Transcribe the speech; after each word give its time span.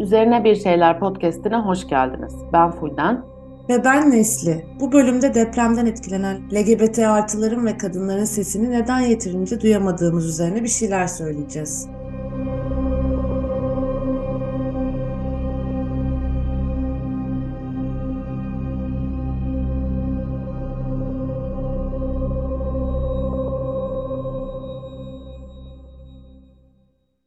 Üzerine 0.00 0.44
Bir 0.44 0.54
Şeyler 0.54 1.00
podcastine 1.00 1.56
hoş 1.56 1.88
geldiniz. 1.88 2.34
Ben 2.52 2.70
Fulden. 2.70 3.24
Ve 3.68 3.84
ben 3.84 4.10
Nesli. 4.10 4.66
Bu 4.80 4.92
bölümde 4.92 5.34
depremden 5.34 5.86
etkilenen 5.86 6.36
LGBT 6.52 6.98
artıların 6.98 7.66
ve 7.66 7.78
kadınların 7.78 8.24
sesini 8.24 8.70
neden 8.70 9.00
yeterince 9.00 9.60
duyamadığımız 9.60 10.26
üzerine 10.26 10.62
bir 10.62 10.68
şeyler 10.68 11.06
söyleyeceğiz. 11.06 11.88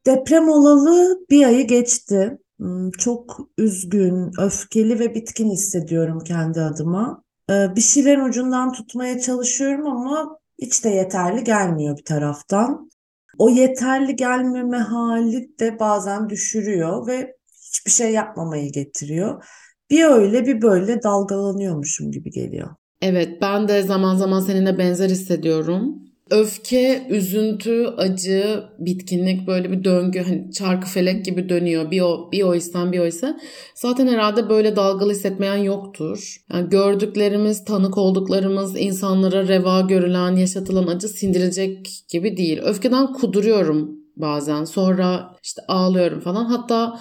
Deprem 0.05 0.49
olalı 0.49 1.20
bir 1.30 1.45
ayı 1.45 1.67
geçti. 1.67 2.38
Hmm, 2.59 2.91
çok 2.91 3.40
üzgün, 3.58 4.31
öfkeli 4.40 5.00
ve 5.00 5.16
bitkin 5.16 5.52
hissediyorum 5.52 6.20
kendi 6.20 6.62
adıma. 6.62 7.23
Ee, 7.50 7.76
bir 7.76 7.81
şeylerin 7.81 8.26
ucundan 8.26 8.73
tutmaya 8.73 9.20
çalışıyorum 9.20 9.88
ama 9.88 10.40
hiç 10.62 10.84
de 10.86 10.90
yeterli 10.90 11.44
gelmiyor 11.44 11.98
bir 11.98 12.03
taraftan. 12.03 12.90
O 13.38 13.50
yeterli 13.50 14.16
gelmeme 14.16 14.77
hali 14.77 15.59
de 15.59 15.80
bazen 15.80 16.30
düşürüyor 16.30 17.08
ve 17.08 17.36
hiçbir 17.67 17.91
şey 17.91 18.12
yapmamayı 18.12 18.72
getiriyor. 18.72 19.45
Bir 19.89 20.03
öyle 20.03 20.45
bir 20.45 20.62
böyle 20.62 21.03
dalgalanıyormuşum 21.03 22.12
gibi 22.12 22.31
geliyor. 22.31 22.76
Evet 23.02 23.41
ben 23.41 23.67
de 23.67 23.81
zaman 23.81 24.16
zaman 24.16 24.39
seninle 24.39 24.78
benzer 24.78 25.09
hissediyorum. 25.09 26.09
Öfke, 26.31 27.07
üzüntü, 27.09 27.85
acı, 27.97 28.63
bitkinlik 28.79 29.47
böyle 29.47 29.71
bir 29.71 29.83
döngü 29.83 30.19
hani 30.19 30.52
çarkı 30.52 30.88
felek 30.88 31.25
gibi 31.25 31.49
dönüyor. 31.49 31.91
Bir 31.91 32.02
o, 32.02 32.30
bir 32.31 32.44
o 32.44 32.55
isen 32.55 32.91
bir 32.91 32.99
o 32.99 33.05
ise. 33.05 33.38
Zaten 33.75 34.08
herhalde 34.08 34.49
böyle 34.49 34.75
dalgalı 34.75 35.11
hissetmeyen 35.11 35.55
yoktur. 35.55 36.38
Yani 36.53 36.69
gördüklerimiz, 36.69 37.66
tanık 37.66 37.97
olduklarımız, 37.97 38.80
insanlara 38.80 39.47
reva 39.47 39.81
görülen, 39.81 40.36
yaşatılan 40.36 40.88
acı 40.88 41.08
sindirilecek 41.08 41.88
gibi 42.09 42.38
değil. 42.38 42.59
Öfkeden 42.64 43.14
kuduruyorum 43.14 43.99
bazen. 44.17 44.64
Sonra 44.64 45.36
işte 45.43 45.61
ağlıyorum 45.67 46.19
falan. 46.19 46.45
Hatta 46.45 46.99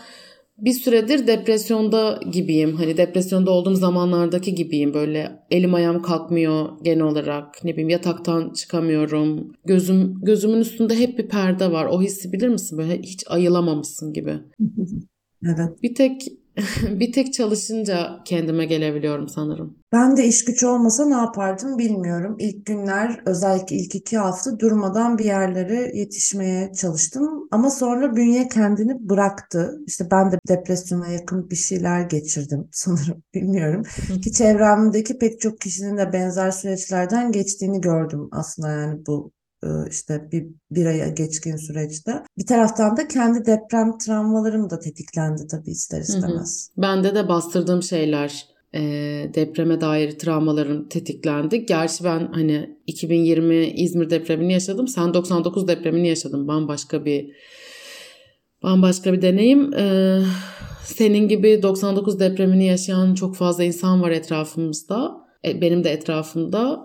bir 0.58 0.72
süredir 0.72 1.26
depresyonda 1.26 2.20
gibiyim. 2.32 2.76
Hani 2.76 2.96
depresyonda 2.96 3.50
olduğum 3.50 3.74
zamanlardaki 3.74 4.54
gibiyim. 4.54 4.94
Böyle 4.94 5.42
elim 5.50 5.74
ayağım 5.74 6.02
kalkmıyor 6.02 6.68
genel 6.82 7.04
olarak. 7.04 7.64
Ne 7.64 7.72
bileyim 7.72 7.88
yataktan 7.88 8.52
çıkamıyorum. 8.52 9.52
Gözüm 9.64 10.20
gözümün 10.22 10.60
üstünde 10.60 10.98
hep 10.98 11.18
bir 11.18 11.28
perde 11.28 11.72
var. 11.72 11.86
O 11.86 12.02
hissi 12.02 12.32
bilir 12.32 12.48
misin? 12.48 12.78
Böyle 12.78 12.98
hiç 12.98 13.24
ayılamamışsın 13.28 14.12
gibi. 14.12 14.34
evet. 15.44 15.82
Bir 15.82 15.94
tek 15.94 16.22
bir 17.00 17.12
tek 17.12 17.32
çalışınca 17.32 18.20
kendime 18.24 18.64
gelebiliyorum 18.64 19.28
sanırım. 19.28 19.78
Ben 19.92 20.16
de 20.16 20.26
iş 20.26 20.44
güç 20.44 20.64
olmasa 20.64 21.06
ne 21.06 21.14
yapardım 21.14 21.78
bilmiyorum. 21.78 22.36
İlk 22.38 22.66
günler 22.66 23.20
özellikle 23.26 23.76
ilk 23.76 23.94
iki 23.94 24.18
hafta 24.18 24.58
durmadan 24.58 25.18
bir 25.18 25.24
yerlere 25.24 25.90
yetişmeye 25.94 26.72
çalıştım. 26.72 27.48
Ama 27.50 27.70
sonra 27.70 28.16
bünye 28.16 28.48
kendini 28.48 29.08
bıraktı. 29.08 29.78
İşte 29.86 30.04
ben 30.10 30.32
de 30.32 30.38
depresyona 30.48 31.08
yakın 31.08 31.50
bir 31.50 31.56
şeyler 31.56 32.00
geçirdim 32.00 32.68
sanırım 32.72 33.22
bilmiyorum. 33.34 33.82
Ki 34.22 34.32
çevremdeki 34.32 35.18
pek 35.18 35.40
çok 35.40 35.60
kişinin 35.60 35.96
de 35.96 36.12
benzer 36.12 36.50
süreçlerden 36.50 37.32
geçtiğini 37.32 37.80
gördüm 37.80 38.28
aslında 38.32 38.70
yani 38.70 39.06
bu 39.06 39.32
işte 39.90 40.28
bir, 40.32 40.46
bir 40.70 40.86
aya 40.86 41.08
geçkin 41.08 41.56
süreçte. 41.56 42.12
Bir 42.38 42.46
taraftan 42.46 42.96
da 42.96 43.08
kendi 43.08 43.38
deprem 43.46 43.98
travmalarım 43.98 44.70
da 44.70 44.78
tetiklendi 44.78 45.46
tabii 45.46 45.70
ister 45.70 46.00
istemez. 46.00 46.70
Hı 46.74 46.80
hı. 46.80 46.82
Bende 46.82 47.14
de 47.14 47.28
bastırdığım 47.28 47.82
şeyler 47.82 48.46
e, 48.74 48.80
depreme 49.34 49.80
dair 49.80 50.18
travmalarım 50.18 50.88
tetiklendi. 50.88 51.66
Gerçi 51.66 52.04
ben 52.04 52.32
hani 52.32 52.76
2020 52.86 53.66
İzmir 53.66 54.10
depremini 54.10 54.52
yaşadım. 54.52 54.88
Sen 54.88 55.14
99 55.14 55.68
depremini 55.68 56.08
yaşadın. 56.08 56.48
Bambaşka 56.48 57.04
bir 57.04 57.30
bambaşka 58.62 59.12
bir 59.12 59.22
deneyim. 59.22 59.74
E, 59.74 60.18
senin 60.84 61.28
gibi 61.28 61.62
99 61.62 62.20
depremini 62.20 62.66
yaşayan 62.66 63.14
çok 63.14 63.36
fazla 63.36 63.64
insan 63.64 64.02
var 64.02 64.10
etrafımızda. 64.10 65.12
E, 65.44 65.60
benim 65.60 65.84
de 65.84 65.90
etrafımda. 65.90 66.84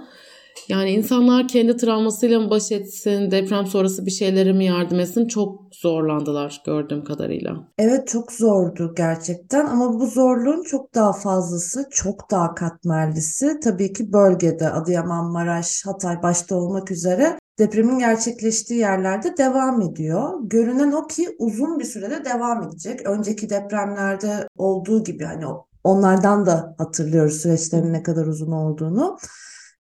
Yani 0.68 0.90
insanlar 0.92 1.48
kendi 1.48 1.78
travmasıyla 1.78 2.40
mı 2.40 2.50
baş 2.50 2.72
etsin, 2.72 3.32
deprem 3.32 3.66
sonrası 3.66 4.06
bir 4.06 4.12
şeylere 4.12 4.54
mi 4.54 4.66
yardım 4.66 5.00
etsin 5.00 5.28
çok 5.28 5.60
zorlandılar 5.72 6.62
gördüğüm 6.66 7.04
kadarıyla. 7.04 7.68
Evet 7.78 8.08
çok 8.08 8.32
zordu 8.32 8.94
gerçekten 8.98 9.66
ama 9.66 10.00
bu 10.00 10.08
zorluğun 10.08 10.64
çok 10.64 10.96
daha 10.96 11.14
fazlası, 11.14 11.86
çok 11.92 12.32
daha 12.32 12.56
katmerlisi 12.56 13.60
tabii 13.64 13.94
ki 13.94 14.14
bölgede 14.14 14.70
Adıyaman, 14.70 15.32
Maraş, 15.32 15.86
Hatay 15.86 16.24
başta 16.24 16.56
olmak 16.56 16.92
üzere 16.92 17.38
depremin 17.60 18.00
gerçekleştiği 18.00 18.80
yerlerde 18.80 19.38
devam 19.38 19.82
ediyor. 19.82 20.30
Görünen 20.44 20.92
o 20.92 21.08
ki 21.08 21.36
uzun 21.40 21.80
bir 21.80 21.86
sürede 21.86 22.26
devam 22.26 22.64
edecek. 22.64 23.10
Önceki 23.10 23.50
depremlerde 23.50 24.48
olduğu 24.58 25.04
gibi 25.04 25.24
hani 25.24 25.46
onlardan 25.84 26.46
da 26.46 26.76
hatırlıyoruz 26.78 27.42
süreçlerin 27.42 27.94
ne 27.94 28.04
kadar 28.04 28.26
uzun 28.26 28.52
olduğunu. 28.52 29.18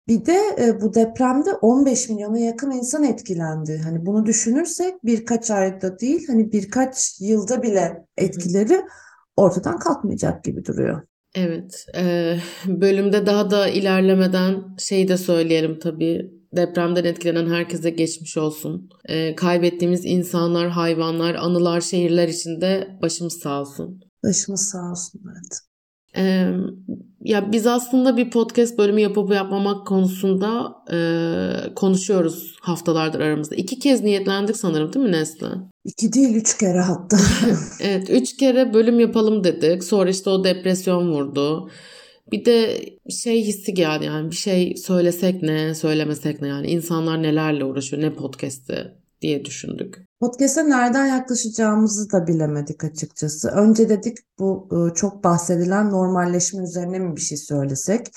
Bir 0.09 0.25
de 0.25 0.39
e, 0.59 0.81
bu 0.81 0.93
depremde 0.93 1.53
15 1.53 2.09
milyona 2.09 2.39
yakın 2.39 2.71
insan 2.71 3.03
etkilendi. 3.03 3.81
Hani 3.83 4.05
bunu 4.05 4.25
düşünürsek 4.25 5.05
birkaç 5.05 5.51
ayda 5.51 5.99
değil 5.99 6.27
hani 6.27 6.51
birkaç 6.51 7.21
yılda 7.21 7.63
bile 7.63 8.05
etkileri 8.17 8.81
ortadan 9.37 9.79
kalkmayacak 9.79 10.43
gibi 10.43 10.65
duruyor. 10.65 11.01
Evet, 11.35 11.85
e, 11.95 12.35
bölümde 12.67 13.25
daha 13.25 13.51
da 13.51 13.67
ilerlemeden 13.67 14.63
şey 14.77 15.07
de 15.07 15.17
söyleyelim 15.17 15.79
tabii. 15.79 16.31
Depremden 16.55 17.03
etkilenen 17.03 17.49
herkese 17.49 17.89
geçmiş 17.89 18.37
olsun. 18.37 18.89
E, 19.05 19.35
kaybettiğimiz 19.35 20.05
insanlar, 20.05 20.69
hayvanlar, 20.69 21.35
anılar, 21.35 21.81
şehirler 21.81 22.27
içinde 22.27 22.87
başımız 23.01 23.39
sağ 23.39 23.61
olsun. 23.61 24.01
Başımız 24.23 24.69
sağ 24.69 24.91
olsun, 24.91 25.21
evet. 25.25 25.68
Ee, 26.17 26.51
ya 27.23 27.51
biz 27.51 27.67
aslında 27.67 28.17
bir 28.17 28.29
podcast 28.29 28.77
bölümü 28.77 29.01
yapıp 29.01 29.33
yapmamak 29.33 29.87
konusunda 29.87 30.75
e, 30.91 31.73
konuşuyoruz 31.75 32.55
haftalardır 32.61 33.19
aramızda. 33.19 33.55
İki 33.55 33.79
kez 33.79 34.03
niyetlendik 34.03 34.57
sanırım 34.57 34.93
değil 34.93 35.05
mi 35.05 35.11
Nesli? 35.11 35.47
İki 35.85 36.13
değil 36.13 36.35
üç 36.35 36.57
kere 36.57 36.79
hatta. 36.79 37.17
evet 37.81 38.09
üç 38.09 38.37
kere 38.37 38.73
bölüm 38.73 38.99
yapalım 38.99 39.43
dedik. 39.43 39.83
Sonra 39.83 40.09
işte 40.09 40.29
o 40.29 40.43
depresyon 40.43 41.11
vurdu. 41.11 41.69
Bir 42.31 42.45
de 42.45 42.85
şey 43.23 43.43
hissi 43.43 43.73
geldi 43.73 44.05
yani 44.05 44.31
bir 44.31 44.35
şey 44.35 44.75
söylesek 44.77 45.41
ne 45.43 45.75
söylemesek 45.75 46.41
ne 46.41 46.47
yani 46.47 46.67
insanlar 46.67 47.23
nelerle 47.23 47.63
uğraşıyor 47.65 48.01
ne 48.01 48.13
podcast'i 48.13 48.93
diye 49.21 49.45
düşündük. 49.45 50.08
Podcast'a 50.19 50.63
nereden 50.63 51.05
yaklaşacağımızı 51.05 52.11
da 52.11 52.27
bilemedik 52.27 52.83
açıkçası. 52.83 53.49
Önce 53.49 53.89
dedik 53.89 54.17
bu 54.39 54.69
e, 54.71 54.93
çok 54.93 55.23
bahsedilen 55.23 55.89
normalleşme 55.89 56.63
üzerine 56.63 56.99
mi 56.99 57.15
bir 57.15 57.21
şey 57.21 57.37
söylesek? 57.37 58.07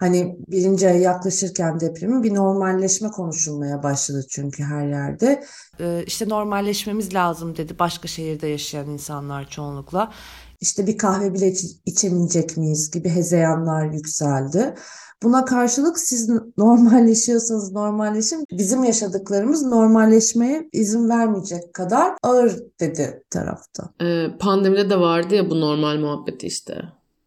Hani 0.00 0.36
birinci 0.48 0.88
ay 0.88 1.00
yaklaşırken 1.00 1.80
depremin 1.80 2.22
bir 2.22 2.34
normalleşme 2.34 3.08
konuşulmaya 3.08 3.82
başladı 3.82 4.26
çünkü 4.30 4.62
her 4.62 4.86
yerde. 4.86 5.44
Ee, 5.80 6.04
işte 6.06 6.28
normalleşmemiz 6.28 7.14
lazım 7.14 7.56
dedi 7.56 7.78
başka 7.78 8.08
şehirde 8.08 8.46
yaşayan 8.46 8.88
insanlar 8.88 9.48
çoğunlukla. 9.50 10.12
İşte 10.60 10.86
bir 10.86 10.98
kahve 10.98 11.34
bile 11.34 11.48
iç 11.48 11.64
içemeyecek 11.86 12.56
miyiz 12.56 12.90
gibi 12.90 13.08
hezeyanlar 13.08 13.84
yükseldi. 13.84 14.74
Buna 15.22 15.44
karşılık 15.44 15.98
siz 15.98 16.30
normalleşiyorsanız 16.58 17.72
normalleşin. 17.72 18.44
Bizim 18.52 18.84
yaşadıklarımız 18.84 19.62
normalleşmeye 19.62 20.68
izin 20.72 21.08
vermeyecek 21.08 21.74
kadar 21.74 22.12
ağır 22.22 22.52
dedi 22.80 23.22
tarafta. 23.30 23.90
Ee, 24.02 24.26
pandemide 24.38 24.90
de 24.90 25.00
vardı 25.00 25.34
ya 25.34 25.50
bu 25.50 25.60
normal 25.60 25.98
muhabbeti 25.98 26.46
işte. 26.46 26.82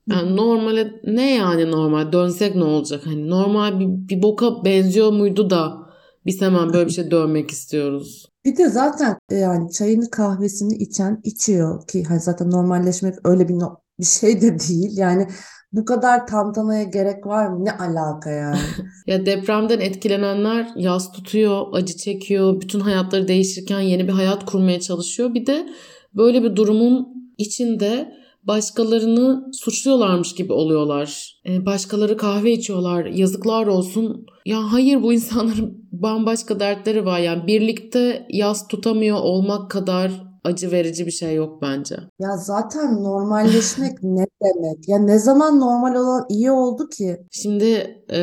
Yani 0.07 0.35
normale 0.35 0.91
ne 1.03 1.35
yani 1.35 1.71
normal? 1.71 2.11
Dönsek 2.11 2.55
ne 2.55 2.63
olacak? 2.63 3.01
Hani 3.05 3.29
normal 3.29 3.79
bir, 3.79 3.87
bir 3.87 4.23
boka 4.23 4.65
benziyor 4.65 5.11
muydu 5.11 5.49
da 5.49 5.81
biz 6.25 6.41
hemen 6.41 6.73
böyle 6.73 6.85
bir 6.85 6.91
şey 6.91 7.11
dönmek 7.11 7.51
istiyoruz. 7.51 8.25
Bir 8.45 8.57
de 8.57 8.69
zaten 8.69 9.17
e, 9.29 9.35
yani 9.35 9.71
çayını 9.71 10.09
kahvesini 10.09 10.75
içen 10.75 11.21
içiyor 11.23 11.87
ki 11.87 12.03
hani 12.03 12.19
zaten 12.19 12.51
normalleşmek 12.51 13.15
öyle 13.23 13.49
bir 13.49 13.59
no 13.59 13.77
bir 13.99 14.05
şey 14.05 14.41
de 14.41 14.59
değil. 14.59 14.97
Yani 14.97 15.27
bu 15.73 15.85
kadar 15.85 16.27
tantanaya 16.27 16.83
gerek 16.83 17.25
var 17.25 17.47
mı? 17.47 17.65
Ne 17.65 17.71
alaka 17.71 18.29
yani? 18.29 18.57
ya 19.07 19.25
depremden 19.25 19.79
etkilenenler 19.79 20.67
yaz 20.75 21.11
tutuyor, 21.11 21.65
acı 21.73 21.97
çekiyor, 21.97 22.61
bütün 22.61 22.79
hayatları 22.79 23.27
değişirken 23.27 23.79
yeni 23.79 24.07
bir 24.07 24.13
hayat 24.13 24.45
kurmaya 24.45 24.79
çalışıyor. 24.79 25.33
Bir 25.33 25.45
de 25.45 25.69
böyle 26.13 26.43
bir 26.43 26.55
durumun 26.55 27.07
içinde 27.37 28.11
başkalarını 28.43 29.43
suçluyorlarmış 29.53 30.35
gibi 30.35 30.53
oluyorlar. 30.53 31.35
E, 31.45 31.65
başkaları 31.65 32.17
kahve 32.17 32.51
içiyorlar. 32.51 33.05
Yazıklar 33.05 33.67
olsun. 33.67 34.25
Ya 34.45 34.73
hayır 34.73 35.03
bu 35.03 35.13
insanların 35.13 35.87
bambaşka 35.91 36.59
dertleri 36.59 37.05
var. 37.05 37.19
Yani 37.19 37.47
birlikte 37.47 38.27
yaz 38.29 38.67
tutamıyor 38.67 39.17
olmak 39.17 39.71
kadar 39.71 40.30
acı 40.43 40.71
verici 40.71 41.05
bir 41.05 41.11
şey 41.11 41.35
yok 41.35 41.61
bence. 41.61 41.95
Ya 42.19 42.37
zaten 42.37 43.03
normalleşmek 43.03 43.91
ne 44.03 44.25
demek? 44.43 44.87
Ya 44.89 44.99
ne 44.99 45.19
zaman 45.19 45.59
normal 45.59 45.95
olan 45.95 46.25
iyi 46.29 46.51
oldu 46.51 46.89
ki? 46.89 47.17
Şimdi 47.31 48.03
e, 48.11 48.21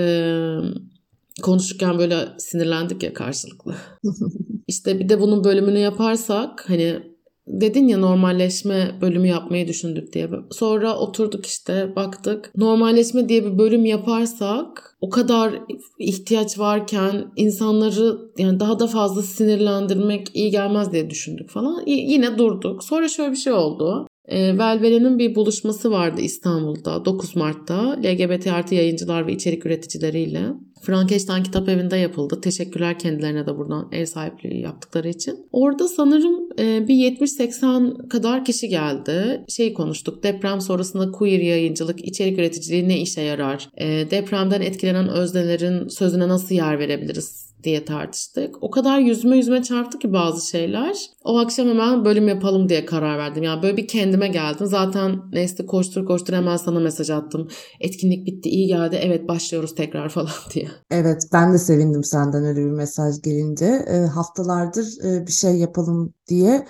konuşurken 1.43 1.99
böyle 1.99 2.17
sinirlendik 2.39 3.03
ya 3.03 3.15
karşılıklı. 3.15 3.75
işte 4.67 4.99
bir 4.99 5.09
de 5.09 5.21
bunun 5.21 5.45
bölümünü 5.45 5.79
yaparsak 5.79 6.65
hani 6.69 7.03
dedin 7.49 7.89
ya 7.89 7.99
normalleşme 7.99 8.99
bölümü 9.01 9.29
yapmayı 9.29 9.69
düşündük 9.69 10.13
diye. 10.13 10.31
Sonra 10.51 10.97
oturduk 10.99 11.47
işte 11.47 11.93
baktık. 11.97 12.51
Normalleşme 12.57 13.29
diye 13.29 13.45
bir 13.45 13.59
bölüm 13.59 13.85
yaparsak 13.85 14.97
o 15.01 15.11
kadar 15.11 15.55
ihtiyaç 15.99 16.59
varken 16.59 17.33
insanları 17.37 18.19
yani 18.39 18.61
daha 18.61 18.79
da 18.79 18.87
fazla 18.87 19.23
sinirlendirmek 19.23 20.29
iyi 20.35 20.51
gelmez 20.51 20.93
diye 20.93 21.11
düşündük 21.11 21.51
falan. 21.51 21.83
Y- 21.87 22.05
yine 22.13 22.39
durduk. 22.39 22.85
Sonra 22.85 23.09
şöyle 23.09 23.31
bir 23.31 23.37
şey 23.37 23.53
oldu. 23.53 24.08
E, 24.29 24.59
Velvele'nin 24.59 25.19
bir 25.19 25.35
buluşması 25.35 25.91
vardı 25.91 26.21
İstanbul'da 26.21 27.05
9 27.05 27.37
Mart'ta 27.37 27.97
LGBT 28.05 28.47
artı 28.47 28.75
yayıncılar 28.75 29.27
ve 29.27 29.33
içerik 29.33 29.67
üreticileriyle. 29.67 30.43
Frankenstein 30.83 31.43
Kitap 31.43 31.69
Evi'nde 31.69 31.97
yapıldı. 31.97 32.41
Teşekkürler 32.41 32.99
kendilerine 32.99 33.47
de 33.47 33.57
buradan 33.57 33.89
ev 33.93 34.07
sahipliği 34.07 34.61
yaptıkları 34.61 35.09
için. 35.09 35.47
Orada 35.53 35.89
sanırım 35.89 36.49
e, 36.59 36.89
bir 36.89 36.95
70-80 36.95 38.09
kadar 38.09 38.45
kişi 38.45 38.69
geldi. 38.69 39.45
Şey 39.49 39.75
konuştuk. 39.75 40.23
Deprem 40.23 40.61
sonrasında 40.61 41.11
queer 41.11 41.41
yayıncılık, 41.41 42.05
içerik 42.05 42.39
üreticiliği 42.39 42.89
ne 42.89 43.01
işe 43.01 43.21
yarar? 43.21 43.69
E, 43.77 43.87
depremden 44.11 44.61
etkilenen 44.61 45.09
öznelerin 45.09 45.89
sözüne 45.89 46.29
nasıl 46.29 46.55
yer 46.55 46.79
verebiliriz? 46.79 47.48
Diye 47.65 47.85
tartıştık. 47.85 48.63
O 48.63 48.71
kadar 48.71 48.99
yüzme 48.99 49.37
yüzme 49.37 49.63
çarptı 49.63 49.99
ki 49.99 50.13
bazı 50.13 50.51
şeyler. 50.51 50.97
O 51.25 51.39
akşam 51.39 51.69
hemen 51.69 52.05
bölüm 52.05 52.29
yapalım 52.29 52.69
diye 52.69 52.85
karar 52.85 53.19
verdim. 53.19 53.43
Yani 53.43 53.63
böyle 53.63 53.77
bir 53.77 53.89
kendime 53.89 54.29
geldim. 54.29 54.67
Zaten 54.67 55.21
neyse 55.33 55.67
koştur 55.67 56.07
koştur 56.07 56.35
hemen 56.35 56.57
sana 56.57 56.81
mesaj 56.81 57.11
attım. 57.11 57.49
Etkinlik 57.81 58.27
bitti 58.27 58.49
iyi 58.49 58.67
geldi. 58.67 59.01
Evet 59.03 59.29
başlıyoruz 59.29 59.75
tekrar 59.75 60.09
falan 60.19 60.29
diye. 60.55 60.69
Evet 60.91 61.23
ben 61.33 61.53
de 61.53 61.59
sevindim 61.59 62.05
senden 62.05 62.45
öyle 62.45 62.61
bir 62.61 62.71
mesaj 62.71 63.23
gelince. 63.23 63.85
E, 63.89 63.97
haftalardır 63.97 64.87
e, 65.05 65.27
bir 65.27 65.33
şey 65.33 65.55
yapalım 65.55 66.15
diye 66.29 66.67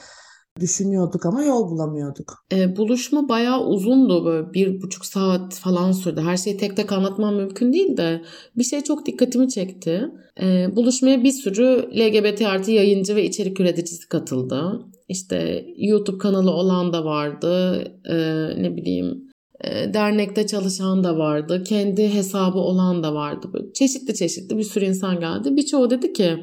düşünüyorduk 0.60 1.26
ama 1.26 1.44
yol 1.44 1.70
bulamıyorduk. 1.70 2.44
E, 2.52 2.76
buluşma 2.76 3.28
bayağı 3.28 3.66
uzundu 3.66 4.25
böyle 4.25 4.52
bir 4.52 4.82
buçuk 4.82 5.05
saat 5.05 5.55
falan 5.55 5.93
sürdü. 5.93 6.20
Her 6.20 6.37
şeyi 6.37 6.56
tek 6.56 6.76
tek 6.76 6.93
anlatmam 6.93 7.34
mümkün 7.34 7.72
değil 7.72 7.96
de 7.96 8.22
bir 8.56 8.64
şey 8.64 8.81
çok 8.81 9.06
dikkatimi 9.06 9.49
çekti. 9.49 10.05
E, 10.40 10.76
buluşmaya 10.76 11.25
bir 11.25 11.32
sürü 11.32 11.90
LGBT 11.99 12.43
artı 12.43 12.70
yayıncı 12.70 13.16
ve 13.16 13.25
içerik 13.25 13.60
üreticisi 13.60 14.08
katıldı. 14.08 14.87
İşte 15.08 15.66
YouTube 15.76 16.19
kanalı 16.19 16.50
olan 16.50 16.93
da 16.93 17.04
vardı. 17.04 17.84
E, 18.04 18.16
ne 18.62 18.76
bileyim 18.76 19.28
e, 19.64 19.94
dernekte 19.94 20.46
çalışan 20.46 21.04
da 21.04 21.19
vardı. 21.19 21.62
Kendi 21.64 22.14
hesabı 22.14 22.58
olan 22.58 23.02
da 23.02 23.14
vardı. 23.14 23.50
Böyle 23.52 23.72
çeşitli 23.72 24.14
çeşitli 24.14 24.58
bir 24.58 24.62
sürü 24.62 24.84
insan 24.84 25.20
geldi. 25.20 25.56
Birçoğu 25.56 25.90
dedi 25.90 26.12
ki 26.12 26.38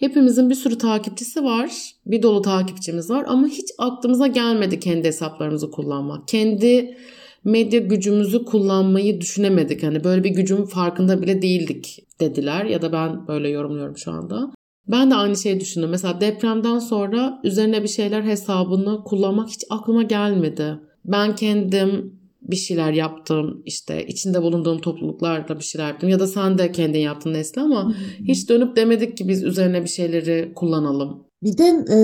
Hepimizin 0.00 0.50
bir 0.50 0.54
sürü 0.54 0.78
takipçisi 0.78 1.44
var. 1.44 1.70
Bir 2.06 2.22
dolu 2.22 2.42
takipçimiz 2.42 3.10
var 3.10 3.24
ama 3.28 3.46
hiç 3.46 3.66
aklımıza 3.78 4.26
gelmedi 4.26 4.80
kendi 4.80 5.08
hesaplarımızı 5.08 5.70
kullanmak. 5.70 6.28
Kendi 6.28 6.96
medya 7.44 7.80
gücümüzü 7.80 8.44
kullanmayı 8.44 9.20
düşünemedik. 9.20 9.82
Hani 9.82 10.04
böyle 10.04 10.24
bir 10.24 10.30
gücün 10.30 10.64
farkında 10.64 11.22
bile 11.22 11.42
değildik 11.42 12.06
dediler 12.20 12.64
ya 12.64 12.82
da 12.82 12.92
ben 12.92 13.28
böyle 13.28 13.48
yorumluyorum 13.48 13.96
şu 13.96 14.12
anda. 14.12 14.50
Ben 14.88 15.10
de 15.10 15.14
aynı 15.14 15.36
şeyi 15.36 15.60
düşündüm. 15.60 15.90
Mesela 15.90 16.20
depremden 16.20 16.78
sonra 16.78 17.40
üzerine 17.44 17.82
bir 17.82 17.88
şeyler 17.88 18.22
hesabını 18.22 19.04
kullanmak 19.04 19.48
hiç 19.48 19.64
aklıma 19.70 20.02
gelmedi. 20.02 20.80
Ben 21.04 21.34
kendim 21.34 22.19
bir 22.42 22.56
şeyler 22.56 22.92
yaptım 22.92 23.62
işte 23.64 24.06
içinde 24.06 24.42
bulunduğum 24.42 24.80
topluluklarla 24.80 25.58
bir 25.58 25.64
şeyler 25.64 25.88
yaptım 25.88 26.08
ya 26.08 26.20
da 26.20 26.26
sen 26.26 26.58
de 26.58 26.72
kendin 26.72 26.98
yaptın 26.98 27.32
Nesli 27.32 27.60
ama 27.60 27.94
hiç 28.24 28.48
dönüp 28.48 28.76
demedik 28.76 29.16
ki 29.16 29.28
biz 29.28 29.42
üzerine 29.42 29.82
bir 29.82 29.88
şeyleri 29.88 30.52
kullanalım. 30.56 31.24
Bir 31.42 31.58
de 31.58 31.64
e, 31.64 31.98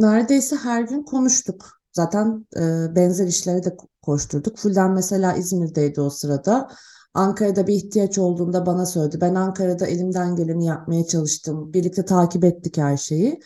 neredeyse 0.00 0.56
her 0.56 0.82
gün 0.82 1.02
konuştuk. 1.02 1.80
Zaten 1.92 2.46
e, 2.56 2.60
benzer 2.96 3.26
işlere 3.26 3.64
de 3.64 3.76
koşturduk. 4.02 4.58
Fulden 4.58 4.90
mesela 4.90 5.36
İzmir'deydi 5.36 6.00
o 6.00 6.10
sırada. 6.10 6.68
Ankara'da 7.14 7.66
bir 7.66 7.74
ihtiyaç 7.74 8.18
olduğunda 8.18 8.66
bana 8.66 8.86
söyledi. 8.86 9.18
Ben 9.20 9.34
Ankara'da 9.34 9.86
elimden 9.86 10.36
geleni 10.36 10.66
yapmaya 10.66 11.06
çalıştım. 11.06 11.72
Birlikte 11.72 12.04
takip 12.04 12.44
ettik 12.44 12.76
her 12.76 12.96
şeyi. 12.96 13.40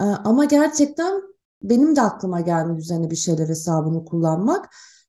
E, 0.00 0.04
ama 0.04 0.44
gerçekten 0.44 1.22
benim 1.62 1.96
de 1.96 2.02
aklıma 2.02 2.40
gelmedi 2.40 2.80
üzerine 2.80 3.10
bir 3.10 3.16
şeyler 3.16 3.48
hesabını 3.48 4.04
kullanmak. 4.04 4.68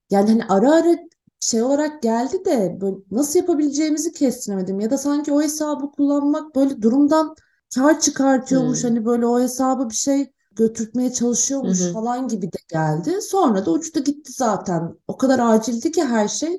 Yani 0.09 0.29
hani 0.29 0.43
ara 0.45 0.71
ara 0.71 0.97
şey 1.39 1.61
olarak 1.61 2.03
geldi 2.03 2.45
de 2.45 2.77
böyle 2.81 2.95
nasıl 3.11 3.39
yapabileceğimizi 3.39 4.11
kestiremedim. 4.11 4.79
Ya 4.79 4.91
da 4.91 4.97
sanki 4.97 5.33
o 5.33 5.41
hesabı 5.41 5.91
kullanmak 5.91 6.55
böyle 6.55 6.81
durumdan 6.81 7.35
kar 7.75 7.99
çıkartıyormuş. 7.99 8.83
Hmm. 8.83 8.89
Hani 8.89 9.05
böyle 9.05 9.25
o 9.25 9.41
hesabı 9.41 9.89
bir 9.89 9.95
şey 9.95 10.31
götürtmeye 10.55 11.13
çalışıyormuş 11.13 11.79
hı 11.79 11.93
falan 11.93 12.27
gibi 12.27 12.45
de 12.45 12.57
geldi. 12.69 13.21
Sonra 13.21 13.65
da 13.65 13.71
uçtu 13.71 14.03
gitti 14.03 14.31
zaten. 14.31 14.95
O 15.07 15.17
kadar 15.17 15.39
acildi 15.39 15.91
ki 15.91 16.03
her 16.03 16.27
şey 16.27 16.57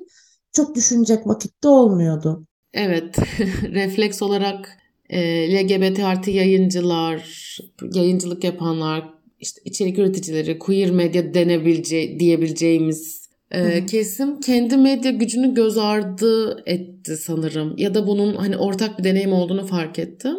çok 0.51 0.75
düşünecek 0.75 1.27
vakitte 1.27 1.67
olmuyordu. 1.67 2.45
Evet, 2.73 3.17
refleks 3.63 4.21
olarak 4.21 4.77
e, 5.09 5.19
LGBT 5.53 5.99
artı 5.99 6.31
yayıncılar, 6.31 7.57
yayıncılık 7.93 8.43
yapanlar, 8.43 9.13
işte 9.39 9.61
içerik 9.65 9.99
üreticileri, 9.99 10.59
queer 10.59 10.91
medya 10.91 11.33
denebilece 11.33 12.19
diyebileceğimiz 12.19 13.26
ee, 13.51 13.85
kesim 13.85 14.39
kendi 14.39 14.77
medya 14.77 15.11
gücünü 15.11 15.53
göz 15.53 15.77
ardı 15.77 16.63
etti 16.65 17.17
sanırım. 17.17 17.73
Ya 17.77 17.93
da 17.93 18.07
bunun 18.07 18.35
hani 18.35 18.57
ortak 18.57 18.99
bir 18.99 19.03
deneyim 19.03 19.33
olduğunu 19.33 19.65
fark 19.65 19.99
ettim. 19.99 20.35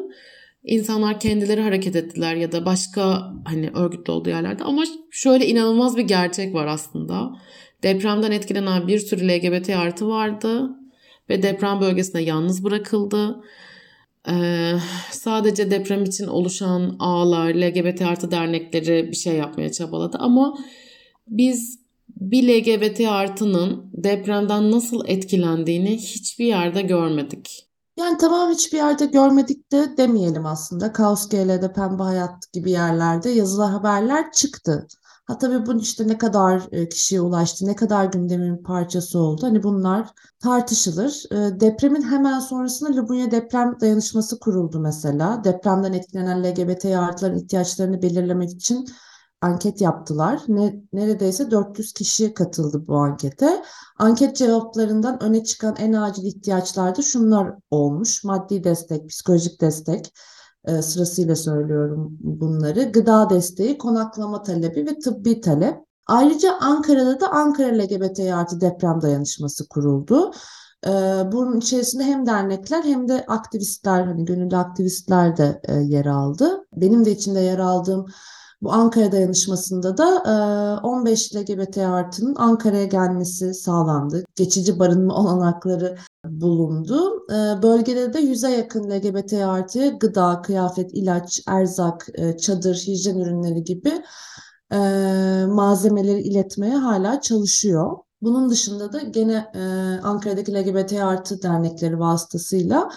İnsanlar 0.65 1.21
kendileri 1.21 1.61
hareket 1.61 1.97
ettiler 1.97 2.35
ya 2.35 2.53
da 2.53 2.67
başka 2.67 3.33
hani 3.45 3.71
örgütlü 3.75 4.13
olduğu 4.13 4.29
yerlerde. 4.29 4.65
Ama 4.65 4.85
şöyle 5.11 5.47
inanılmaz 5.47 5.97
bir 5.97 6.03
gerçek 6.03 6.55
var 6.55 6.67
aslında. 6.67 7.31
Depremden 7.83 8.31
etkilenen 8.31 8.89
bir 8.89 8.99
sürü 8.99 9.29
LGBT 9.29 9.71
artı 9.71 10.09
vardı 10.09 10.71
ve 11.29 11.43
deprem 11.43 11.81
bölgesinde 11.81 12.23
yalnız 12.23 12.65
bırakıldı. 12.65 13.41
Ee, 14.31 14.73
sadece 15.11 15.71
deprem 15.71 16.05
için 16.05 16.27
oluşan 16.27 16.97
ağlar, 16.99 17.55
LGBT 17.55 18.03
artı 18.03 18.31
dernekleri 18.31 19.09
bir 19.11 19.17
şey 19.17 19.35
yapmaya 19.35 19.73
çabaladı 19.73 20.17
ama 20.21 20.59
biz 21.29 21.88
bir 22.21 22.49
LGBT 22.49 23.01
artının 23.01 23.91
depremden 23.93 24.71
nasıl 24.71 25.03
etkilendiğini 25.07 25.97
hiçbir 25.97 26.45
yerde 26.45 26.83
görmedik. 26.83 27.69
Yani 27.99 28.19
tamam 28.19 28.51
hiçbir 28.51 28.77
yerde 28.77 29.07
görmedik 29.07 29.73
de 29.73 29.97
demeyelim 29.97 30.47
aslında. 30.47 30.93
Kaos 30.93 31.29
GL'de 31.29 31.73
Pembe 31.73 32.03
Hayat 32.03 32.53
gibi 32.53 32.71
yerlerde 32.71 33.31
yazılı 33.31 33.65
haberler 33.65 34.33
çıktı. 34.33 34.87
Ha 35.27 35.39
tabii 35.39 35.67
bu 35.67 35.81
işte 35.81 36.09
ne 36.09 36.19
kadar 36.19 36.63
e, 36.73 36.89
kişiye 36.89 37.21
ulaştı, 37.21 37.67
ne 37.67 37.77
kadar 37.77 38.05
gündemin 38.05 38.63
parçası 38.63 39.19
oldu. 39.19 39.47
Hani 39.47 39.63
bunlar 39.63 40.09
tartışılır. 40.41 41.25
E, 41.33 41.61
depremin 41.61 42.03
hemen 42.03 42.41
sonrasında 42.41 42.97
Lubunya 42.97 43.31
Deprem 43.31 43.81
Dayanışması 43.81 44.41
kuruldu 44.41 44.81
mesela. 44.81 45.45
Depremden 45.45 45.93
etkilenen 45.93 46.45
LGBT 46.45 46.85
artıların 46.85 47.39
ihtiyaçlarını 47.39 48.03
belirlemek 48.03 48.51
için 48.51 48.87
anket 49.41 49.81
yaptılar. 49.81 50.43
Ne, 50.49 50.83
neredeyse 50.93 51.51
400 51.51 51.93
kişi 51.93 52.35
katıldı 52.35 52.87
bu 52.87 52.97
ankete. 52.97 53.63
Anket 53.99 54.37
cevaplarından 54.37 55.23
öne 55.23 55.45
çıkan 55.45 55.77
en 55.79 55.93
acil 55.93 56.25
ihtiyaçlar 56.25 56.97
da 56.97 57.03
şunlar 57.03 57.55
olmuş. 57.71 58.25
Maddi 58.25 58.65
destek, 58.65 59.09
psikolojik 59.09 59.61
destek 59.61 60.13
e, 60.65 60.83
sırasıyla 60.83 61.37
söylüyorum 61.37 62.19
bunları. 62.21 62.83
Gıda 62.83 63.31
desteği, 63.31 63.79
konaklama 63.79 64.43
talebi 64.43 64.87
ve 64.87 64.99
tıbbi 64.99 65.41
talep. 65.41 65.79
Ayrıca 66.07 66.59
Ankara'da 66.61 67.21
da 67.21 67.31
Ankara 67.33 67.79
LGBT 67.79 68.21
artı 68.21 68.61
deprem 68.61 69.03
dayanışması 69.03 69.69
kuruldu. 69.69 70.33
Ee, 70.87 70.91
bunun 71.33 71.59
içerisinde 71.59 72.05
hem 72.05 72.27
dernekler 72.27 72.83
hem 72.85 73.09
de 73.09 73.25
aktivistler, 73.29 74.05
hani 74.05 74.25
gönüllü 74.25 74.57
aktivistler 74.57 75.37
de 75.37 75.61
e, 75.65 75.75
yer 75.75 76.07
aldı. 76.07 76.67
Benim 76.77 77.05
de 77.05 77.11
içinde 77.11 77.41
yer 77.41 77.59
aldığım 77.59 78.07
bu 78.63 78.73
Ankara 78.73 79.13
dayanışmasında 79.13 79.97
da 79.97 80.81
15 80.83 81.35
LGBT 81.35 81.79
artının 81.79 82.35
Ankara'ya 82.35 82.85
gelmesi 82.85 83.55
sağlandı. 83.55 84.25
Geçici 84.37 84.79
barınma 84.79 85.15
olanakları 85.21 85.99
bulundu. 86.25 87.27
Bölgede 87.63 88.13
de 88.13 88.21
100'e 88.21 88.57
yakın 88.57 88.91
LGBT 88.91 89.33
artıya 89.33 89.89
gıda, 89.89 90.43
kıyafet, 90.43 90.91
ilaç, 90.95 91.43
erzak, 91.49 92.09
çadır, 92.41 92.75
hijyen 92.75 93.19
ürünleri 93.19 93.65
gibi 93.65 93.93
malzemeleri 95.47 96.21
iletmeye 96.21 96.77
hala 96.77 97.21
çalışıyor. 97.21 97.97
Bunun 98.23 98.51
dışında 98.51 98.93
da 98.93 99.01
gene 99.01 99.53
Ankara'daki 100.03 100.55
LGBT 100.55 100.93
artı 100.93 101.43
dernekleri 101.43 101.99
vasıtasıyla 101.99 102.91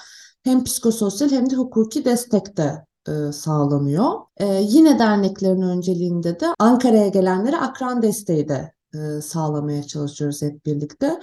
hem 0.44 0.63
psikososyal 0.63 1.32
hem 1.32 1.50
de 1.50 1.56
hukuki 1.56 2.06
destek 2.06 2.58
de 2.58 2.86
e, 3.08 3.31
sağlanıyor. 3.31 4.12
E, 4.38 4.46
yine 4.46 5.00
derneklerin 5.00 5.62
önceliğinde 5.62 6.39
de 6.39 6.46
Ankara'ya 6.60 7.08
gelenlere 7.08 7.58
akran 7.58 8.01
desteği 8.01 8.50
de 8.50 8.74
e, 8.93 9.22
sağlamaya 9.22 9.84
çalışıyoruz 9.84 10.41
hep 10.41 10.65
birlikte. 10.65 11.20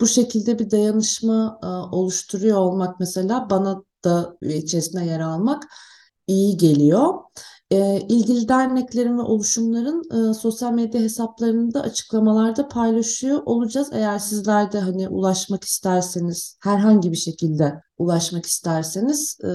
Bu 0.00 0.06
şekilde 0.06 0.58
bir 0.58 0.70
dayanışma 0.70 1.58
oluşturuyor 1.92 2.58
olmak 2.58 3.00
mesela 3.00 3.50
bana 3.50 3.82
da 4.04 4.36
içerisinde 4.40 5.04
yer 5.04 5.20
almak 5.20 5.62
iyi 6.26 6.56
geliyor. 6.56 7.14
E, 7.70 8.00
ilgili 8.08 8.48
derneklerin 8.48 9.18
ve 9.18 9.22
oluşumların 9.22 10.30
e, 10.30 10.34
sosyal 10.34 10.72
medya 10.72 11.00
hesaplarında 11.00 11.82
açıklamalarda 11.82 12.68
paylaşıyor 12.68 13.42
olacağız. 13.46 13.90
Eğer 13.92 14.18
sizler 14.18 14.72
de 14.72 14.78
hani 14.78 15.08
ulaşmak 15.08 15.64
isterseniz 15.64 16.56
herhangi 16.62 17.10
bir 17.10 17.16
şekilde 17.16 17.74
ulaşmak 17.98 18.46
isterseniz 18.46 19.38
e, 19.44 19.48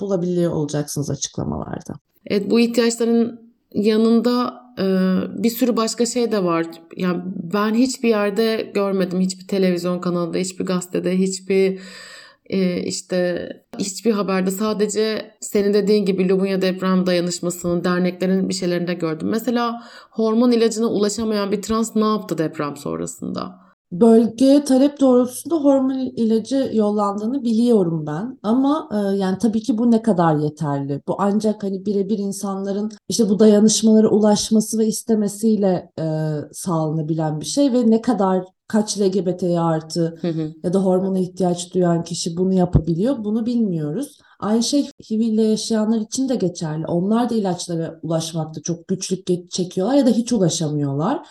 bulabiliyor 0.00 0.52
olacaksınız 0.52 1.10
açıklamalarda. 1.10 1.94
Evet 2.26 2.50
bu 2.50 2.60
ihtiyaçların 2.60 3.52
yanında 3.74 4.54
e, 4.78 4.84
bir 5.42 5.50
sürü 5.50 5.76
başka 5.76 6.06
şey 6.06 6.32
de 6.32 6.44
var. 6.44 6.66
Yani 6.96 7.22
ben 7.52 7.74
hiçbir 7.74 8.08
yerde 8.08 8.70
görmedim. 8.74 9.20
Hiçbir 9.20 9.48
televizyon 9.48 10.00
kanalında, 10.00 10.38
hiçbir 10.38 10.66
gazetede, 10.66 11.18
hiçbir 11.18 11.80
e, 12.46 12.82
işte 12.82 13.48
hiçbir 13.78 14.12
haberde 14.12 14.50
sadece 14.50 15.34
senin 15.40 15.74
dediğin 15.74 16.04
gibi 16.04 16.28
Lubunya 16.28 16.62
deprem 16.62 17.06
dayanışmasının, 17.06 17.84
derneklerin 17.84 18.48
bir 18.48 18.54
şeylerinde 18.54 18.94
gördüm. 18.94 19.28
Mesela 19.28 19.82
hormon 20.10 20.50
ilacına 20.50 20.86
ulaşamayan 20.86 21.52
bir 21.52 21.62
trans 21.62 21.96
ne 21.96 22.04
yaptı 22.04 22.38
deprem 22.38 22.76
sonrasında? 22.76 23.62
Bölgeye 23.92 24.64
talep 24.64 25.00
doğrultusunda 25.00 25.54
hormon 25.54 25.98
ilacı 26.16 26.70
yollandığını 26.72 27.44
biliyorum 27.44 28.04
ben. 28.06 28.38
Ama 28.42 28.88
e, 28.92 29.16
yani 29.16 29.38
tabii 29.38 29.62
ki 29.62 29.78
bu 29.78 29.90
ne 29.90 30.02
kadar 30.02 30.36
yeterli? 30.36 31.00
Bu 31.08 31.14
ancak 31.18 31.62
hani 31.62 31.86
birebir 31.86 32.18
insanların 32.18 32.90
işte 33.08 33.28
bu 33.28 33.38
dayanışmalara 33.38 34.08
ulaşması 34.08 34.78
ve 34.78 34.86
istemesiyle 34.86 35.92
e, 35.98 36.04
sağlanabilen 36.52 37.40
bir 37.40 37.46
şey 37.46 37.72
ve 37.72 37.90
ne 37.90 38.02
kadar 38.02 38.44
kaç 38.72 38.98
LGBT 38.98 39.42
artı 39.42 40.18
hı 40.20 40.28
hı. 40.28 40.52
ya 40.62 40.72
da 40.72 40.78
hormona 40.78 41.18
ihtiyaç 41.18 41.74
duyan 41.74 42.04
kişi 42.04 42.36
bunu 42.36 42.52
yapabiliyor 42.52 43.24
bunu 43.24 43.46
bilmiyoruz. 43.46 44.18
Aynı 44.40 44.62
şey 44.62 44.90
HIV 45.10 45.20
ile 45.20 45.42
yaşayanlar 45.42 46.00
için 46.00 46.28
de 46.28 46.34
geçerli. 46.34 46.86
Onlar 46.86 47.30
da 47.30 47.34
ilaçlara 47.34 48.00
ulaşmakta 48.02 48.62
çok 48.62 48.88
güçlük 48.88 49.50
çekiyorlar 49.50 49.94
ya 49.94 50.06
da 50.06 50.10
hiç 50.10 50.32
ulaşamıyorlar. 50.32 51.28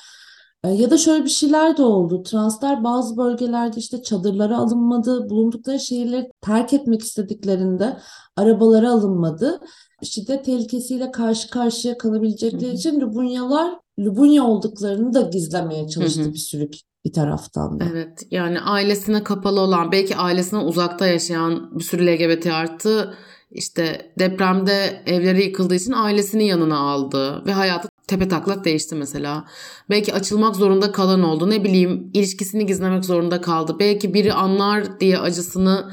E, 0.64 0.70
ya 0.70 0.92
da 0.92 0.98
şöyle 0.98 1.24
bir 1.24 1.30
şeyler 1.30 1.78
de 1.78 1.84
oldu. 1.84 2.24
Translar 2.24 2.84
bazı 2.84 3.18
bölgelerde 3.18 3.80
işte 3.80 4.04
çadırlara 4.04 4.58
alınmadı. 4.58 5.30
Bulundukları 5.30 5.80
şehirleri 5.80 6.30
terk 6.42 6.74
etmek 6.74 7.02
istediklerinde 7.02 7.98
arabalara 8.36 8.92
alınmadı. 8.92 9.60
Şiddet 10.04 10.46
tehlikesiyle 10.46 11.12
karşı 11.12 11.50
karşıya 11.50 11.98
kalabilecekleri 11.98 12.74
için 12.74 13.00
Lubunyalar 13.00 13.80
Lubunya 14.00 14.44
olduklarını 14.44 15.14
da 15.14 15.22
gizlemeye 15.22 15.88
çalıştı 15.88 16.34
bir 16.34 16.40
sürü 16.40 16.70
bir 17.06 17.14
taraftan 17.14 17.80
da. 17.80 17.86
Evet 17.92 18.28
yani 18.32 18.60
ailesine 18.60 19.24
kapalı 19.24 19.60
olan 19.60 19.92
belki 19.92 20.16
ailesine 20.16 20.60
uzakta 20.60 21.08
yaşayan 21.08 21.80
bir 21.80 21.84
sürü 21.84 22.08
LGBT 22.08 22.48
artı 22.48 23.18
işte 23.52 24.14
depremde 24.20 25.04
evleri 25.06 25.44
yıkıldığı 25.44 25.76
için 25.76 25.92
ailesini 25.92 26.48
yanına 26.48 26.80
aldı 26.80 27.46
ve 27.46 27.54
hayatı 27.54 27.90
tepe 28.08 28.28
taklak 28.28 28.66
değişti 28.66 28.96
mesela. 28.96 29.46
Belki 29.90 30.14
açılmak 30.14 30.56
zorunda 30.56 30.92
kalan 30.92 31.24
oldu. 31.24 31.50
Ne 31.50 31.64
bileyim 31.64 32.12
ilişkisini 32.14 32.66
gizlemek 32.66 33.06
zorunda 33.06 33.42
kaldı. 33.42 33.76
Belki 33.80 34.14
biri 34.14 34.34
anlar 34.34 35.00
diye 35.00 35.18
acısını 35.18 35.92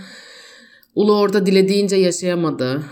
ulu 0.94 1.18
orada 1.18 1.46
dilediğince 1.46 1.96
yaşayamadı. 1.96 2.82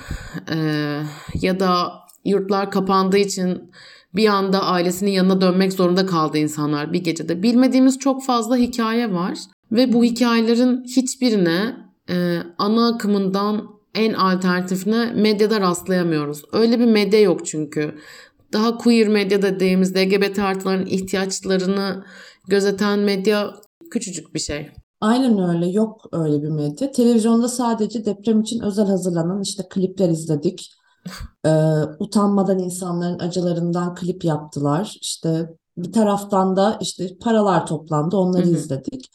Ee, 0.50 1.00
ya 1.34 1.60
da 1.60 1.92
yurtlar 2.24 2.70
kapandığı 2.70 3.18
için 3.18 3.70
bir 4.16 4.28
anda 4.28 4.62
ailesinin 4.62 5.10
yanına 5.10 5.40
dönmek 5.40 5.72
zorunda 5.72 6.06
kaldı 6.06 6.38
insanlar 6.38 6.92
bir 6.92 7.04
gecede. 7.04 7.42
Bilmediğimiz 7.42 7.98
çok 7.98 8.24
fazla 8.24 8.56
hikaye 8.56 9.12
var 9.12 9.38
ve 9.72 9.92
bu 9.92 10.04
hikayelerin 10.04 10.84
hiçbirine 10.84 11.76
e, 12.10 12.38
ana 12.58 12.88
akımından 12.88 13.76
en 13.94 14.12
alternatifine 14.12 15.12
medyada 15.12 15.60
rastlayamıyoruz. 15.60 16.42
Öyle 16.52 16.78
bir 16.80 16.84
medya 16.84 17.20
yok 17.20 17.46
çünkü 17.46 17.94
daha 18.52 18.76
queer 18.76 19.08
medya 19.08 19.42
dediğimiz 19.42 19.96
LGBT 19.96 20.38
artıların 20.38 20.86
ihtiyaçlarını 20.86 22.04
gözeten 22.48 22.98
medya 22.98 23.54
küçücük 23.90 24.34
bir 24.34 24.38
şey. 24.38 24.70
Aynen 25.00 25.48
öyle 25.48 25.66
yok 25.70 26.00
öyle 26.12 26.42
bir 26.42 26.48
medya. 26.48 26.92
Televizyonda 26.92 27.48
sadece 27.48 28.04
deprem 28.04 28.40
için 28.40 28.60
özel 28.60 28.86
hazırlanan 28.86 29.42
işte 29.42 29.62
klipler 29.70 30.08
izledik. 30.08 30.70
Ee, 31.46 31.50
utanmadan 31.98 32.58
insanların 32.58 33.18
acılarından 33.18 33.94
klip 33.94 34.24
yaptılar. 34.24 34.96
İşte 35.00 35.50
bir 35.76 35.92
taraftan 35.92 36.56
da 36.56 36.78
işte 36.80 37.18
paralar 37.18 37.66
toplandı 37.66 38.16
onları 38.16 38.46
hı 38.46 38.50
hı. 38.50 38.54
izledik. 38.54 39.10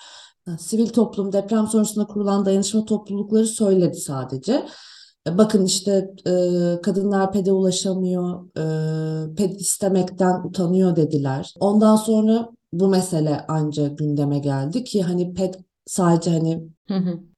Sivil 0.60 0.90
toplum 0.90 1.34
deprem 1.34 1.68
sonrasında 1.68 2.08
kurulan 2.08 2.46
dayanışma 2.46 2.86
toplulukları 2.86 3.48
söyledi 3.48 3.98
sadece. 3.98 4.66
E, 5.28 5.38
bakın 5.38 5.66
işte 5.66 6.14
e, 6.28 6.32
kadınlar 6.84 7.32
PED'e 7.32 7.52
ulaşamıyor, 7.52 8.46
e, 8.58 9.36
PED 9.36 9.60
istemekten 9.60 10.44
utanıyor 10.44 10.96
dediler. 10.96 11.54
Ondan 11.60 11.96
sonra 11.96 12.50
bu 12.74 12.88
mesele 12.88 13.46
anca 13.48 13.88
gündeme 13.88 14.40
geldi 14.40 14.84
ki 14.84 15.02
hani 15.02 15.34
PED 15.34 15.54
sadece 15.86 16.32
hani 16.32 16.64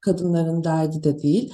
kadınların 0.02 0.64
derdi 0.64 1.04
de 1.04 1.22
değil. 1.22 1.54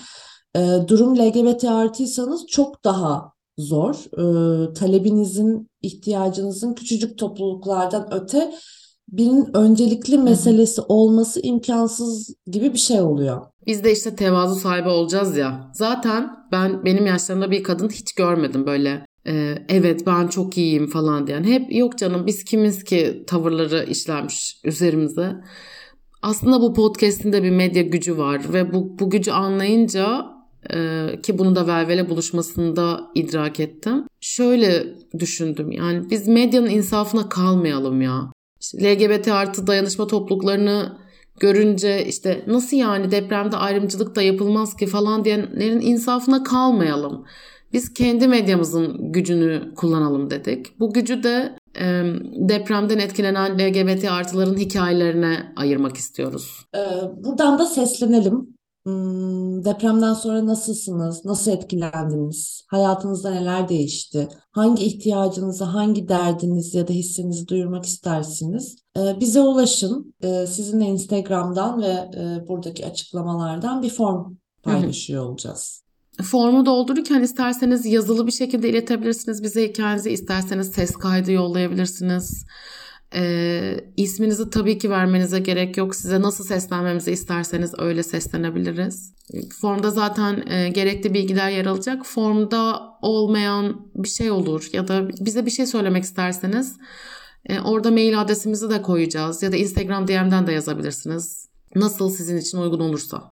E, 0.55 0.59
durum 0.87 1.19
LGBT 1.19 1.63
artıysanız 1.63 2.47
çok 2.47 2.83
daha 2.83 3.33
zor. 3.57 3.95
E, 3.95 4.73
talebinizin, 4.73 5.69
ihtiyacınızın 5.81 6.73
küçücük 6.73 7.17
topluluklardan 7.17 8.13
öte 8.13 8.53
birinin 9.11 9.57
öncelikli 9.57 10.17
meselesi 10.17 10.81
olması 10.81 11.41
imkansız 11.41 12.35
gibi 12.47 12.73
bir 12.73 12.79
şey 12.79 13.01
oluyor. 13.01 13.41
Biz 13.65 13.83
de 13.83 13.91
işte 13.91 14.15
tevazu 14.15 14.55
sahibi 14.55 14.89
olacağız 14.89 15.37
ya. 15.37 15.71
Zaten 15.73 16.29
ben 16.51 16.85
benim 16.85 17.05
yaşlarımda 17.05 17.51
bir 17.51 17.63
kadın 17.63 17.89
hiç 17.89 18.13
görmedim 18.13 18.65
böyle 18.65 19.05
e, 19.27 19.55
evet 19.69 20.07
ben 20.07 20.27
çok 20.27 20.57
iyiyim 20.57 20.87
falan 20.87 21.27
diyen. 21.27 21.43
Hep 21.43 21.75
yok 21.75 21.97
canım 21.97 22.27
biz 22.27 22.43
kimiz 22.43 22.83
ki 22.83 23.23
tavırları 23.27 23.85
işlenmiş 23.89 24.57
üzerimize. 24.63 25.35
Aslında 26.21 26.61
bu 26.61 26.73
podcast'in 26.73 27.33
de 27.33 27.43
bir 27.43 27.51
medya 27.51 27.81
gücü 27.81 28.17
var 28.17 28.53
ve 28.53 28.73
bu, 28.73 28.99
bu 28.99 29.09
gücü 29.09 29.31
anlayınca 29.31 30.25
e, 30.73 31.07
ki 31.23 31.37
bunu 31.37 31.55
da 31.55 31.67
Velvele 31.67 32.09
buluşmasında 32.09 33.01
idrak 33.15 33.59
ettim. 33.59 34.03
Şöyle 34.21 34.85
düşündüm 35.19 35.71
yani 35.71 36.09
biz 36.09 36.27
medyanın 36.27 36.69
insafına 36.69 37.29
kalmayalım 37.29 38.01
ya. 38.01 38.31
İşte 38.61 38.95
LGBT 38.95 39.27
artı 39.27 39.67
dayanışma 39.67 40.07
topluluklarını 40.07 40.97
görünce 41.39 42.05
işte 42.05 42.43
nasıl 42.47 42.77
yani 42.77 43.11
depremde 43.11 43.57
ayrımcılık 43.57 44.15
da 44.15 44.21
yapılmaz 44.21 44.75
ki 44.75 44.87
falan 44.87 45.25
diyenlerin 45.25 45.81
insafına 45.81 46.43
kalmayalım. 46.43 47.25
Biz 47.73 47.93
kendi 47.93 48.27
medyamızın 48.27 49.11
gücünü 49.11 49.75
kullanalım 49.75 50.29
dedik. 50.29 50.79
Bu 50.79 50.93
gücü 50.93 51.23
de 51.23 51.55
e, 51.79 52.03
depremden 52.49 52.99
etkilenen 52.99 53.59
LGBT 53.59 54.05
artıların 54.11 54.57
hikayelerine 54.57 55.53
ayırmak 55.55 55.97
istiyoruz. 55.97 56.65
Buradan 57.23 57.59
da 57.59 57.65
seslenelim. 57.65 58.59
Hmm, 58.83 59.38
depremden 59.65 60.13
sonra 60.13 60.45
nasılsınız? 60.45 61.25
Nasıl 61.25 61.51
etkilendiniz? 61.51 62.63
Hayatınızda 62.67 63.31
neler 63.31 63.69
değişti? 63.69 64.27
Hangi 64.51 64.83
ihtiyacınızı, 64.83 65.63
hangi 65.63 66.07
derdinizi 66.07 66.77
ya 66.77 66.87
da 66.87 66.93
hissinizi 66.93 67.47
duyurmak 67.47 67.85
istersiniz? 67.85 68.75
Ee, 68.97 69.19
bize 69.19 69.41
ulaşın. 69.41 70.13
Ee, 70.23 70.47
sizinle 70.47 70.85
Instagram'dan 70.85 71.81
ve 71.81 71.87
e, 71.87 72.47
buradaki 72.47 72.85
açıklamalardan 72.85 73.81
bir 73.81 73.89
form 73.89 74.35
paylaşıyor 74.63 75.25
olacağız. 75.25 75.83
Formu 76.23 76.65
doldururken 76.65 77.21
isterseniz 77.21 77.85
yazılı 77.85 78.27
bir 78.27 78.31
şekilde 78.31 78.69
iletebilirsiniz 78.69 79.43
bize 79.43 79.69
hikayenizi. 79.69 80.11
isterseniz 80.11 80.71
ses 80.71 80.91
kaydı 80.91 81.31
yollayabilirsiniz. 81.31 82.45
E, 83.15 83.75
isminizi 83.97 84.49
tabii 84.49 84.77
ki 84.77 84.89
vermenize 84.89 85.39
gerek 85.39 85.77
yok. 85.77 85.95
Size 85.95 86.21
nasıl 86.21 86.43
seslenmemizi 86.43 87.11
isterseniz 87.11 87.73
öyle 87.77 88.03
seslenebiliriz. 88.03 89.13
Formda 89.61 89.91
zaten 89.91 90.47
e, 90.47 90.69
gerekli 90.69 91.13
bilgiler 91.13 91.49
yer 91.49 91.65
alacak. 91.65 92.05
Formda 92.05 92.81
olmayan 93.01 93.91
bir 93.95 94.09
şey 94.09 94.31
olur 94.31 94.69
ya 94.73 94.87
da 94.87 95.09
bize 95.09 95.45
bir 95.45 95.51
şey 95.51 95.65
söylemek 95.65 96.03
isterseniz 96.03 96.77
e, 97.45 97.59
orada 97.59 97.91
mail 97.91 98.21
adresimizi 98.21 98.69
de 98.69 98.81
koyacağız 98.81 99.43
ya 99.43 99.51
da 99.51 99.55
Instagram 99.55 100.07
DM'den 100.07 100.47
de 100.47 100.51
yazabilirsiniz. 100.51 101.49
Nasıl 101.75 102.09
sizin 102.09 102.37
için 102.37 102.57
uygun 102.57 102.79
olursa. 102.79 103.29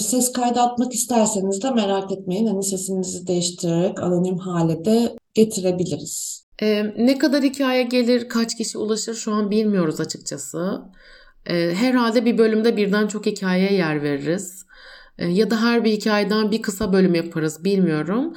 Ses 0.00 0.32
kaydı 0.32 0.60
atmak 0.60 0.94
isterseniz 0.94 1.62
de 1.62 1.70
merak 1.70 2.12
etmeyin. 2.12 2.46
Hani 2.46 2.62
sesinizi 2.62 3.26
değiştirerek 3.26 4.02
anonim 4.02 4.38
hale 4.38 4.84
de 4.84 5.16
getirebiliriz. 5.34 6.44
Ee, 6.62 6.84
ne 6.98 7.18
kadar 7.18 7.42
hikaye 7.42 7.82
gelir, 7.82 8.28
kaç 8.28 8.56
kişi 8.56 8.78
ulaşır 8.78 9.14
şu 9.14 9.32
an 9.32 9.50
bilmiyoruz 9.50 10.00
açıkçası. 10.00 10.82
Ee, 11.46 11.74
herhalde 11.74 12.24
bir 12.24 12.38
bölümde 12.38 12.76
birden 12.76 13.06
çok 13.06 13.26
hikayeye 13.26 13.72
yer 13.72 14.02
veririz. 14.02 14.66
Ee, 15.18 15.26
ya 15.26 15.50
da 15.50 15.62
her 15.62 15.84
bir 15.84 15.92
hikayeden 15.92 16.50
bir 16.50 16.62
kısa 16.62 16.92
bölüm 16.92 17.14
yaparız 17.14 17.64
bilmiyorum. 17.64 18.34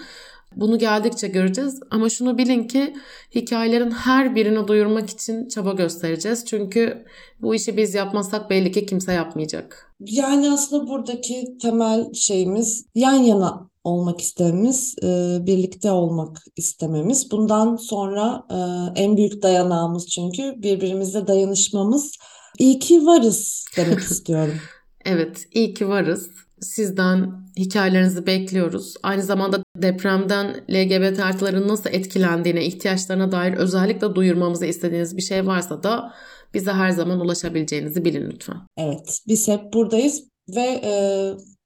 Bunu 0.55 0.79
geldikçe 0.79 1.27
göreceğiz 1.27 1.79
ama 1.91 2.09
şunu 2.09 2.37
bilin 2.37 2.67
ki 2.67 2.93
hikayelerin 3.35 3.91
her 3.91 4.35
birini 4.35 4.67
duyurmak 4.67 5.09
için 5.09 5.47
çaba 5.47 5.73
göstereceğiz. 5.73 6.45
Çünkü 6.45 7.05
bu 7.41 7.55
işi 7.55 7.77
biz 7.77 7.93
yapmazsak 7.93 8.49
belli 8.49 8.71
ki 8.71 8.85
kimse 8.85 9.13
yapmayacak. 9.13 9.93
Yani 9.99 10.51
aslında 10.51 10.87
buradaki 10.87 11.57
temel 11.61 12.13
şeyimiz 12.13 12.85
yan 12.95 13.13
yana 13.13 13.69
olmak 13.83 14.21
istememiz, 14.21 14.95
e, 15.03 15.37
birlikte 15.41 15.91
olmak 15.91 16.43
istememiz. 16.55 17.31
Bundan 17.31 17.75
sonra 17.75 18.43
e, 18.49 18.57
en 19.01 19.17
büyük 19.17 19.43
dayanağımız 19.43 20.07
çünkü 20.07 20.53
birbirimizle 20.57 21.27
dayanışmamız. 21.27 22.11
İyi 22.59 22.79
ki 22.79 23.05
varız 23.05 23.65
demek 23.77 23.99
istiyorum. 24.11 24.55
Evet, 25.05 25.47
iyi 25.53 25.73
ki 25.73 25.89
varız. 25.89 26.29
Sizden 26.61 27.43
hikayelerinizi 27.57 28.25
bekliyoruz. 28.25 28.93
Aynı 29.03 29.23
zamanda 29.23 29.63
depremden 29.77 30.65
LGBT 30.69 31.19
artıların 31.19 31.67
nasıl 31.67 31.89
etkilendiğine, 31.89 32.65
ihtiyaçlarına 32.65 33.31
dair 33.31 33.53
özellikle 33.53 34.15
duyurmamızı 34.15 34.65
istediğiniz 34.65 35.17
bir 35.17 35.21
şey 35.21 35.47
varsa 35.47 35.83
da 35.83 36.13
bize 36.53 36.71
her 36.71 36.89
zaman 36.89 37.19
ulaşabileceğinizi 37.19 38.05
bilin 38.05 38.31
lütfen. 38.31 38.57
Evet, 38.77 39.19
biz 39.27 39.47
hep 39.47 39.73
buradayız 39.73 40.23
ve 40.55 40.81
e, 40.83 40.93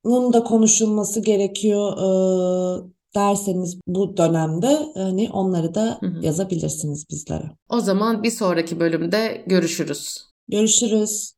bunun 0.03 0.33
da 0.33 0.43
konuşulması 0.43 1.21
gerekiyor 1.21 1.93
e, 1.97 2.97
derseniz 3.15 3.79
bu 3.87 4.17
dönemde 4.17 4.79
hani 4.93 5.29
onları 5.33 5.75
da 5.75 5.97
Hı 5.99 6.05
hı. 6.07 6.25
yazabilirsiniz 6.25 7.05
bizlere. 7.11 7.51
O 7.69 7.79
zaman 7.79 8.23
bir 8.23 8.31
sonraki 8.31 8.79
bölümde 8.79 9.43
görüşürüz. 9.47 10.27
Görüşürüz. 10.47 11.36